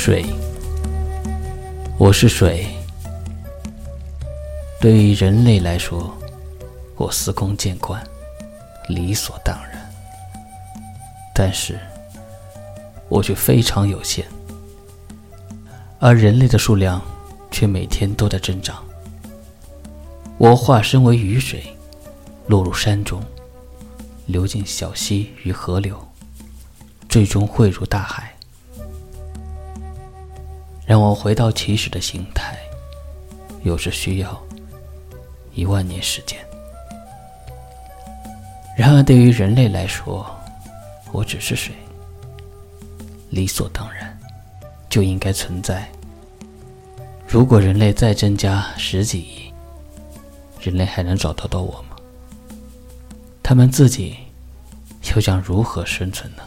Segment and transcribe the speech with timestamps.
[0.00, 0.24] 水，
[1.98, 2.64] 我是水。
[4.80, 6.16] 对于人类来说，
[6.94, 8.00] 我司空见惯，
[8.88, 9.92] 理所当然。
[11.34, 11.76] 但是，
[13.08, 14.24] 我却非常有限，
[15.98, 17.02] 而人类的数量
[17.50, 18.80] 却每天都在增长。
[20.38, 21.76] 我化身为雨水，
[22.46, 23.20] 落入山中，
[24.26, 25.98] 流进小溪与河流，
[27.08, 28.32] 最终汇入大海。
[30.88, 32.56] 让我回到起始的形态，
[33.62, 34.42] 有时需要
[35.52, 36.38] 一万年时间。
[38.74, 40.24] 然而，对于人类来说，
[41.12, 41.74] 我只是水，
[43.28, 44.18] 理所当然
[44.88, 45.86] 就应该存在。
[47.28, 49.52] 如果人类再增加十几亿，
[50.58, 51.96] 人类还能找得到我吗？
[53.42, 54.16] 他们自己
[55.14, 56.42] 又将如何生存呢？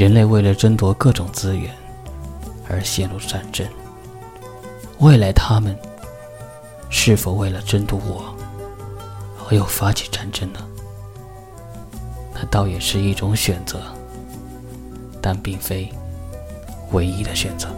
[0.00, 1.70] 人类为了争夺各种资源
[2.66, 3.68] 而陷入战争，
[5.00, 5.78] 未来他们
[6.88, 8.34] 是否为了争夺我
[9.46, 10.66] 而又发起战争呢？
[12.32, 13.78] 那倒也是一种选择，
[15.20, 15.92] 但并非
[16.92, 17.68] 唯一的选择。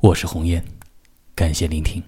[0.00, 0.60] 我是红烟，
[1.36, 2.02] 感谢聆听。